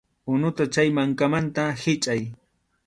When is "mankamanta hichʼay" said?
0.95-2.21